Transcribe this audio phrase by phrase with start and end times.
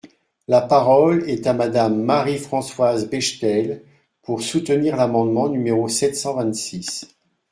[0.47, 3.83] La parole est à Madame Marie-Françoise Bechtel,
[4.23, 7.07] pour soutenir l’amendement numéro sept cent vingt-six.